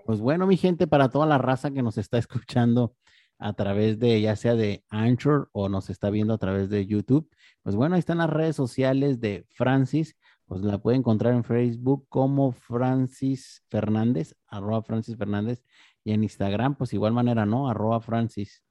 pues 0.05 0.19
bueno, 0.19 0.47
mi 0.47 0.57
gente, 0.57 0.87
para 0.87 1.09
toda 1.09 1.25
la 1.25 1.37
raza 1.37 1.71
que 1.71 1.83
nos 1.83 1.97
está 1.97 2.17
escuchando 2.17 2.95
a 3.37 3.53
través 3.53 3.99
de, 3.99 4.19
ya 4.21 4.35
sea 4.35 4.55
de 4.55 4.83
Anchor 4.89 5.49
o 5.51 5.69
nos 5.69 5.89
está 5.89 6.09
viendo 6.09 6.33
a 6.33 6.37
través 6.37 6.69
de 6.69 6.85
YouTube, 6.85 7.29
pues 7.63 7.75
bueno, 7.75 7.95
ahí 7.95 7.99
están 7.99 8.17
las 8.19 8.29
redes 8.29 8.55
sociales 8.55 9.19
de 9.19 9.45
Francis, 9.49 10.15
pues 10.45 10.61
la 10.61 10.77
puede 10.79 10.97
encontrar 10.97 11.33
en 11.33 11.43
Facebook 11.43 12.07
como 12.09 12.51
Francis 12.51 13.63
Fernández, 13.69 14.35
arroba 14.47 14.81
Francis 14.83 15.17
Fernández, 15.17 15.63
y 16.03 16.13
en 16.13 16.23
Instagram, 16.23 16.75
pues 16.75 16.93
igual 16.93 17.13
manera, 17.13 17.45
¿no? 17.45 17.69
Arroba 17.69 17.99
Francis 17.99 18.63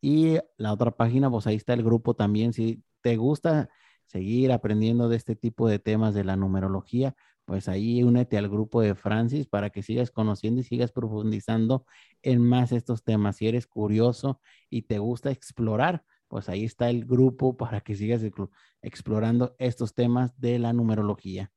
y 0.00 0.38
la 0.56 0.72
otra 0.72 0.92
página, 0.92 1.30
pues 1.30 1.46
ahí 1.46 1.56
está 1.56 1.74
el 1.74 1.82
grupo 1.82 2.14
también. 2.14 2.52
Si 2.52 2.82
te 3.00 3.16
gusta 3.16 3.68
seguir 4.06 4.52
aprendiendo 4.52 5.08
de 5.08 5.16
este 5.16 5.34
tipo 5.34 5.68
de 5.68 5.78
temas 5.78 6.14
de 6.14 6.24
la 6.24 6.36
numerología, 6.36 7.16
pues 7.46 7.68
ahí 7.68 8.02
únete 8.02 8.36
al 8.36 8.48
grupo 8.48 8.82
de 8.82 8.94
Francis 8.94 9.46
para 9.46 9.70
que 9.70 9.82
sigas 9.82 10.10
conociendo 10.10 10.60
y 10.60 10.64
sigas 10.64 10.92
profundizando 10.92 11.86
en 12.22 12.42
más 12.42 12.72
estos 12.72 13.04
temas. 13.04 13.36
Si 13.36 13.46
eres 13.46 13.66
curioso 13.66 14.40
y 14.68 14.82
te 14.82 14.98
gusta 14.98 15.30
explorar, 15.30 16.04
pues 16.28 16.48
ahí 16.48 16.64
está 16.64 16.90
el 16.90 17.06
grupo 17.06 17.56
para 17.56 17.80
que 17.80 17.94
sigas 17.94 18.22
explorando 18.82 19.54
estos 19.58 19.94
temas 19.94 20.38
de 20.40 20.58
la 20.58 20.72
numerología. 20.72 21.52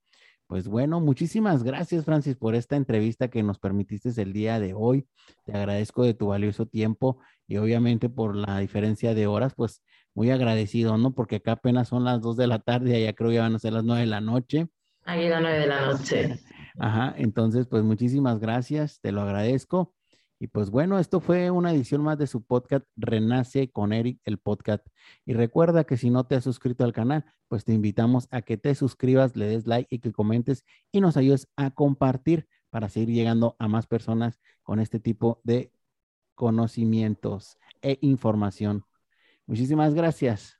Pues 0.47 0.67
bueno, 0.67 0.99
muchísimas 0.99 1.63
gracias 1.63 2.05
Francis 2.05 2.35
por 2.35 2.55
esta 2.55 2.75
entrevista 2.75 3.27
que 3.29 3.43
nos 3.43 3.59
permitiste 3.59 4.09
el 4.21 4.33
día 4.33 4.59
de 4.59 4.73
hoy. 4.73 5.07
Te 5.45 5.53
agradezco 5.53 6.03
de 6.03 6.15
tu 6.15 6.27
valioso 6.27 6.65
tiempo 6.65 7.19
y 7.47 7.57
obviamente 7.57 8.09
por 8.09 8.35
la 8.35 8.59
diferencia 8.59 9.13
de 9.13 9.27
horas, 9.27 9.53
pues 9.55 9.83
muy 10.15 10.31
agradecido, 10.31 10.97
¿no? 10.97 11.13
Porque 11.13 11.37
acá 11.37 11.53
apenas 11.53 11.87
son 11.87 12.03
las 12.03 12.21
dos 12.21 12.35
de 12.35 12.47
la 12.47 12.59
tarde, 12.59 12.95
allá 12.95 13.13
creo 13.13 13.29
que 13.29 13.39
van 13.39 13.55
a 13.55 13.59
ser 13.59 13.73
las 13.73 13.83
nueve 13.83 14.01
de 14.01 14.07
la 14.07 14.21
noche. 14.21 14.67
Aquí 15.09 15.27
las 15.27 15.41
nueve 15.41 15.59
de 15.59 15.67
la 15.67 15.87
noche. 15.87 16.39
Ajá, 16.77 17.15
entonces 17.17 17.65
pues 17.65 17.81
muchísimas 17.81 18.39
gracias, 18.39 18.99
te 19.01 19.11
lo 19.11 19.21
agradezco. 19.21 19.95
Y 20.37 20.47
pues 20.47 20.69
bueno, 20.69 20.99
esto 20.99 21.19
fue 21.19 21.49
una 21.49 21.71
edición 21.73 22.03
más 22.03 22.19
de 22.19 22.27
su 22.27 22.43
podcast 22.43 22.85
Renace 22.95 23.71
con 23.71 23.91
Eric, 23.91 24.21
el 24.23 24.37
podcast. 24.37 24.85
Y 25.25 25.33
recuerda 25.33 25.83
que 25.83 25.97
si 25.97 26.11
no 26.11 26.27
te 26.27 26.35
has 26.35 26.43
suscrito 26.43 26.83
al 26.83 26.93
canal, 26.93 27.25
pues 27.47 27.65
te 27.65 27.73
invitamos 27.73 28.27
a 28.29 28.43
que 28.43 28.57
te 28.57 28.75
suscribas, 28.75 29.35
le 29.35 29.47
des 29.47 29.65
like 29.65 29.93
y 29.93 29.97
que 29.97 30.11
comentes 30.11 30.63
y 30.91 31.01
nos 31.01 31.17
ayudes 31.17 31.47
a 31.57 31.71
compartir 31.71 32.47
para 32.69 32.87
seguir 32.87 33.09
llegando 33.09 33.55
a 33.57 33.67
más 33.67 33.87
personas 33.87 34.39
con 34.61 34.79
este 34.79 34.99
tipo 34.99 35.41
de 35.43 35.73
conocimientos 36.35 37.57
e 37.81 37.97
información. 38.01 38.85
Muchísimas 39.47 39.95
gracias. 39.95 40.47